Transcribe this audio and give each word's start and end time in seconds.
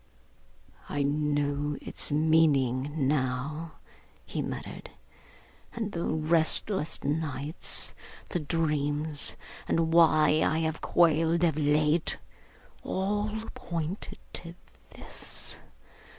'I 0.89 1.03
know 1.03 1.77
its 1.79 2.11
meaning 2.11 3.07
now,' 3.07 3.73
he 4.25 4.41
muttered, 4.41 4.89
'and 5.75 5.91
the 5.91 6.05
restless 6.07 7.03
nights, 7.03 7.93
the 8.29 8.39
dreams, 8.39 9.37
and 9.67 9.93
why 9.93 10.41
I 10.43 10.57
have 10.61 10.81
quailed 10.81 11.43
of 11.43 11.55
late. 11.55 12.17
All 12.81 13.29
pointed 13.53 14.17
to 14.33 14.55
this. 14.95 15.59